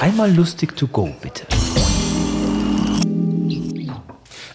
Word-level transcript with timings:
Einmal 0.00 0.30
lustig 0.30 0.76
to 0.76 0.86
go, 0.88 1.08
bitte. 1.22 1.46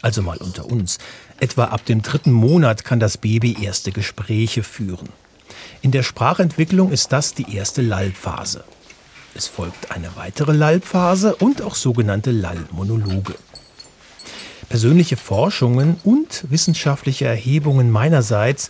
Also 0.01 0.21
mal 0.21 0.37
unter 0.37 0.65
uns. 0.65 0.99
Etwa 1.39 1.65
ab 1.65 1.83
dem 1.85 2.03
dritten 2.03 2.31
Monat 2.31 2.85
kann 2.85 2.99
das 2.99 3.17
Baby 3.17 3.57
erste 3.61 3.91
Gespräche 3.91 4.61
führen. 4.61 5.09
In 5.81 5.91
der 5.91 6.03
Sprachentwicklung 6.03 6.91
ist 6.91 7.11
das 7.11 7.33
die 7.33 7.55
erste 7.55 7.81
Lallphase. 7.81 8.63
Es 9.33 9.47
folgt 9.47 9.91
eine 9.91 10.15
weitere 10.15 10.51
Lallphase 10.51 11.35
und 11.35 11.63
auch 11.63 11.75
sogenannte 11.75 12.31
Lallmonologe. 12.31 13.35
Persönliche 14.69 15.17
Forschungen 15.17 15.97
und 16.03 16.45
wissenschaftliche 16.49 17.25
Erhebungen 17.25 17.89
meinerseits 17.89 18.69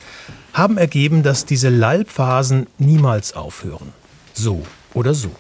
haben 0.54 0.78
ergeben, 0.78 1.22
dass 1.22 1.46
diese 1.46 1.70
Lallphasen 1.70 2.68
niemals 2.78 3.34
aufhören. 3.34 3.92
So 4.34 4.66
oder 4.94 5.14
so. 5.14 5.32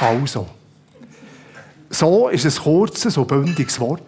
Also, 0.00 0.46
so 1.90 2.28
ist 2.28 2.44
ein 2.44 2.62
kurzes 2.62 3.16
und 3.16 3.28
bündiges 3.28 3.80
Wort, 3.80 4.02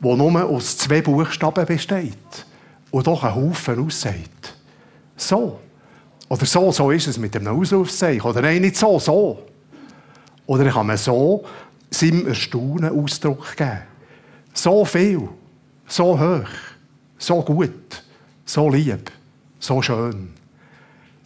das 0.00 0.16
nur 0.16 0.44
aus 0.44 0.78
zwei 0.78 1.02
Buchstaben 1.02 1.66
besteht 1.66 2.14
und 2.90 3.06
doch 3.06 3.22
einen 3.22 3.34
Haufen 3.34 3.86
aussagt. 3.86 4.54
So. 5.16 5.60
Oder 6.28 6.46
so, 6.46 6.72
so 6.72 6.90
ist 6.90 7.08
es 7.08 7.18
mit 7.18 7.34
dem 7.34 7.46
Ausrufzeichen. 7.46 8.22
Oder 8.22 8.42
nein, 8.42 8.62
nicht 8.62 8.76
so, 8.76 8.98
so. 8.98 9.42
Oder 10.46 10.70
kann 10.70 10.86
man 10.86 10.96
so 10.96 11.44
seinem 11.90 12.26
Erstaunen 12.28 12.98
Ausdruck 12.98 13.56
geben. 13.56 13.82
So 14.52 14.84
viel, 14.84 15.28
so 15.86 16.18
hoch, 16.18 16.48
so 17.18 17.42
gut, 17.42 18.02
so 18.44 18.68
lieb, 18.68 19.10
so 19.58 19.82
schön. 19.82 20.32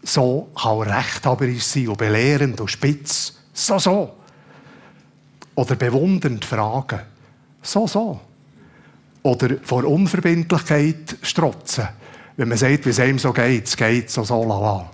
So 0.03 0.49
kann 0.55 0.79
er 0.81 0.99
rechthaberisch 0.99 1.65
sein 1.65 1.89
und 1.89 1.99
belehrend 1.99 2.61
und 2.61 2.71
spitz. 2.71 3.35
So, 3.55 3.79
so. 3.79 4.17
Oder 5.55 5.77
bewundernd 5.77 6.45
fragen. 6.45 7.01
So, 7.63 7.87
so. 7.87 8.21
Oder 9.23 9.57
vor 9.63 9.85
Unverbindlichkeit 9.85 11.17
strotzen. 11.23 11.89
Wenn 12.37 12.49
man 12.49 12.59
sagt, 12.59 12.85
wie 12.85 12.91
es 12.91 13.01
einem 13.01 13.19
so 13.19 13.33
geht, 13.33 13.67
es 13.67 13.77
geht 13.77 14.11
so, 14.11 14.25
so, 14.25 14.45
lala. 14.45 14.91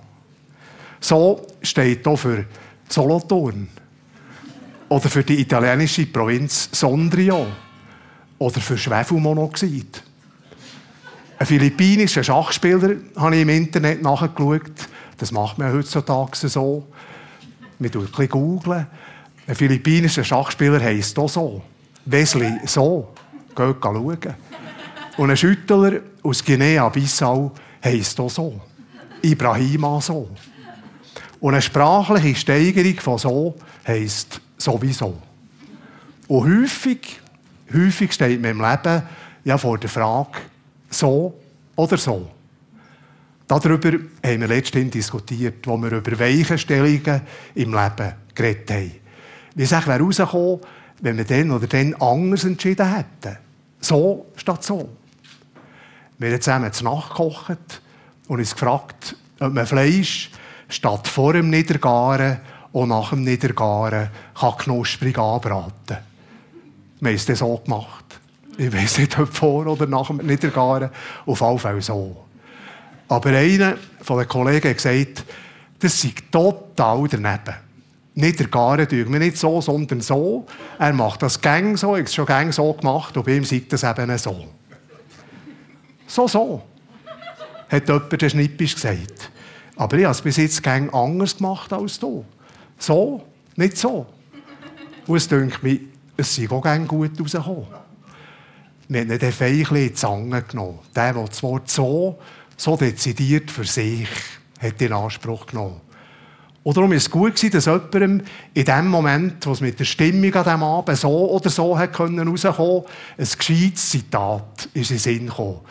So 0.99 1.47
steht 1.61 2.05
hier 2.05 2.15
für 2.15 2.45
Solothurn. 2.87 3.67
Oder 4.89 5.09
für 5.09 5.23
die 5.23 5.41
italienische 5.41 6.05
Provinz 6.05 6.69
Sondrio. 6.71 7.47
Oder 8.37 8.61
für 8.61 8.77
Schwefelmonoxid. 8.77 10.03
Ein 11.39 11.47
philippinischer 11.47 12.23
Schachspieler 12.23 12.97
habe 13.15 13.35
ich 13.35 13.41
im 13.41 13.49
Internet 13.49 14.03
nachgeschaut. 14.03 14.71
Das 15.17 15.31
macht 15.31 15.57
man 15.57 15.73
heutzutage 15.73 16.35
so. 16.47 16.85
Man 17.81 17.89
tut 17.89 18.03
ein 18.03 18.11
bisschen 18.11 18.29
googlen. 18.29 18.85
Ein 19.47 19.55
philippinischer 19.55 20.23
Schachspieler 20.23 20.79
heisst 20.79 21.17
auch 21.17 21.27
so. 21.27 21.63
Wesley 22.05 22.59
so. 22.67 23.11
Geht 23.55 23.75
schauen. 23.81 24.19
Und 25.17 25.29
ein 25.31 25.35
Schüttler 25.35 26.01
aus 26.21 26.45
Guinea-Bissau 26.45 27.51
heisst 27.83 28.19
auch 28.19 28.29
so. 28.29 28.61
Ibrahima 29.23 29.99
so. 29.99 30.29
Und 31.39 31.53
eine 31.53 31.61
sprachliche 31.63 32.39
Steigerung 32.39 32.99
von 32.99 33.17
so 33.17 33.55
heisst 33.87 34.39
sowieso. 34.59 35.17
Und 36.27 36.61
häufig, 36.61 37.19
häufig 37.73 38.13
steht 38.13 38.39
man 38.39 38.51
im 38.51 38.61
Leben 38.61 39.01
ja 39.43 39.57
vor 39.57 39.79
der 39.79 39.89
Frage, 39.89 40.37
so 40.87 41.33
oder 41.75 41.97
so. 41.97 42.29
Darüber 43.51 43.91
haben 43.91 44.39
wir 44.39 44.47
letztens 44.47 44.91
diskutiert, 44.91 45.67
wo 45.67 45.75
wir 45.75 45.91
über 45.91 46.17
Weichenstellungen 46.17 47.19
im 47.53 47.73
Leben 47.73 48.13
geredet 48.33 48.71
haben. 48.71 48.91
Wie 49.55 49.63
es 49.63 49.71
wäre 49.71 50.59
wenn 51.01 51.17
wir 51.17 51.25
dann 51.25 51.51
oder 51.51 51.67
dann 51.67 51.93
anders 51.95 52.45
entschieden 52.45 52.95
hätten. 52.95 53.37
So 53.81 54.27
statt 54.37 54.63
so. 54.63 54.87
Wir 56.17 56.31
haben 56.31 56.39
zusammen 56.39 56.71
zu 56.71 56.85
Nacht 56.85 57.09
gekocht 57.09 57.81
und 58.29 58.39
uns 58.39 58.53
gefragt, 58.53 59.17
ob 59.41 59.53
man 59.53 59.65
Fleisch 59.65 60.31
statt 60.69 61.09
vor 61.09 61.33
dem 61.33 61.49
Niedergaren 61.49 62.37
und 62.71 62.87
nach 62.87 63.09
dem 63.09 63.25
Niedergaren 63.25 64.11
kann 64.33 64.57
knusprig 64.59 65.17
anbraten. 65.17 65.97
Wir 67.01 67.09
haben 67.09 67.15
es 67.15 67.25
dann 67.25 67.35
so 67.35 67.57
gemacht. 67.57 68.05
Ich 68.57 68.71
weiß 68.71 68.99
nicht, 68.99 69.19
ob 69.19 69.35
vor 69.35 69.67
oder 69.67 69.87
nach 69.87 70.07
dem 70.07 70.25
Niedergaren. 70.25 70.89
Auf 71.25 71.41
jeden 71.41 71.59
Fall 71.59 71.81
so. 71.81 72.30
Aber 73.11 73.31
einer 73.31 73.75
von 74.01 74.19
den 74.19 74.27
Kollegen 74.29 74.69
hat 74.69 74.77
gesagt, 74.77 75.25
das 75.79 75.99
sei 75.99 76.13
total 76.31 77.09
daneben. 77.09 77.55
Niedergaren 78.15 78.87
tun 78.87 79.11
wir 79.11 79.19
nicht 79.19 79.35
so, 79.35 79.59
sondern 79.59 79.99
so. 79.99 80.45
Er 80.79 80.93
macht 80.93 81.21
das 81.21 81.41
gang 81.41 81.77
so, 81.77 81.87
ich 81.87 81.99
habe 81.99 82.03
es 82.03 82.15
schon 82.15 82.25
gang 82.25 82.53
so 82.53 82.71
gemacht 82.71 83.17
und 83.17 83.25
bei 83.25 83.35
ihm 83.35 83.43
sagt 83.43 83.73
das 83.73 83.83
eben 83.83 84.17
so. 84.17 84.45
So, 86.07 86.25
so. 86.25 86.61
Hat 87.67 87.85
jemand 87.85 88.21
der 88.21 88.29
Schnippisch 88.29 88.75
gesagt. 88.75 89.29
Aber 89.75 89.97
ich 89.97 90.05
habe 90.05 90.13
es 90.13 90.21
bis 90.21 90.37
jetzt 90.37 90.63
gang 90.63 90.93
anders 90.93 91.35
gemacht 91.35 91.73
als 91.73 91.99
du. 91.99 92.23
So, 92.79 93.25
nicht 93.57 93.75
so. 93.75 94.05
Und 95.05 95.17
es 95.17 95.27
denkt 95.27 95.61
mir, 95.61 95.81
es 96.15 96.33
sei 96.33 96.49
auch 96.49 96.61
gang 96.61 96.87
gut 96.87 97.19
rausgekommen. 97.19 97.67
Wir 98.87 99.01
haben 99.01 99.07
nicht 99.09 99.21
den 99.21 99.31
Feichel 99.33 99.77
in 99.77 99.87
die 99.89 99.93
Zange 99.95 100.43
genommen. 100.43 100.79
Der, 100.95 101.11
der 101.13 101.25
das 101.25 101.43
Wort 101.43 101.69
so, 101.69 102.17
so 102.61 102.77
dezidiert 102.77 103.49
für 103.49 103.65
sich 103.65 104.07
hat 104.59 104.79
in 104.79 104.93
Anspruch 104.93 105.47
genommen. 105.47 105.81
Und 106.63 106.77
darum 106.77 106.91
war 106.91 106.97
es 106.97 107.09
gut, 107.09 107.41
dass 107.55 107.65
jemandem 107.65 108.21
in 108.53 108.65
dem 108.65 108.87
Moment, 108.87 109.43
wo 109.47 109.53
es 109.53 109.61
mit 109.61 109.79
der 109.79 109.85
Stimmung 109.85 110.31
an 110.35 110.43
diesem 110.43 110.61
Abend 110.61 110.97
so 110.97 111.31
oder 111.31 111.49
so 111.49 111.75
hat 111.75 111.93
können 111.93 112.19
ein 112.19 112.35
gescheites 112.35 113.89
Zitat 113.89 114.69
in 114.75 114.83
den 114.83 114.97
Sinn 114.99 115.25
gekommen. 115.25 115.61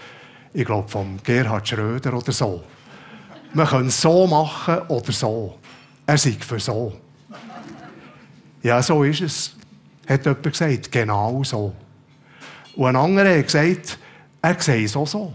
Ich 0.53 0.65
glaube, 0.65 0.89
von 0.89 1.21
Gerhard 1.23 1.69
Schröder 1.69 2.13
oder 2.13 2.33
so. 2.33 2.65
Man 3.55 3.69
kann 3.69 3.87
es 3.87 4.01
so 4.01 4.27
machen 4.27 4.79
oder 4.89 5.13
so. 5.13 5.59
Er 6.07 6.19
sei 6.19 6.37
für 6.41 6.59
so. 6.59 6.93
Ja, 8.65 8.83
so 8.83 9.05
ist 9.05 9.21
es. 9.21 9.57
Hat 10.09 10.25
jemand 10.25 10.43
gesagt, 10.43 10.91
genau 10.91 11.45
so. 11.45 11.73
Und 12.75 12.87
ein 12.89 12.97
anderer 12.97 13.39
hat 13.39 13.45
gesagt, 13.45 13.97
er 14.43 14.61
sehe 14.61 14.87
es 14.87 14.97
auch 14.97 15.07
so. 15.07 15.33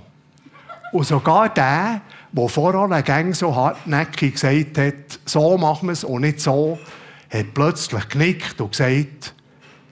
Und 0.92 1.06
sogar 1.06 1.50
der, 1.50 2.02
der 2.32 2.50
vorher 2.50 3.02
Gang 3.02 3.36
so 3.36 3.56
hartnäckig 3.56 4.34
gesagt 4.34 4.78
hat, 4.78 5.20
so 5.26 5.58
machen 5.58 5.88
wir 5.88 5.94
es 5.94 6.04
und 6.04 6.22
nicht 6.22 6.40
so, 6.40 6.80
hat 7.30 7.54
plötzlich 7.54 8.08
genickt 8.10 8.60
und 8.62 8.72
gesagt, 8.72 9.34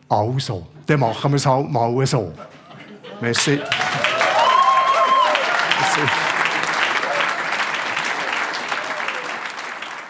also, 0.10 0.68
dann 0.86 1.00
machen 1.00 1.32
wir 1.32 1.38
es 1.38 1.46
halt 1.46 1.70
mal 1.70 2.06
so. 2.06 2.34
Merci. 3.20 3.60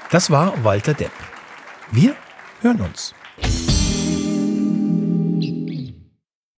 Das 0.09 0.29
war 0.29 0.53
Walter 0.63 0.93
Depp. 0.93 1.11
Wir 1.91 2.15
hören 2.61 2.81
uns. 2.81 3.15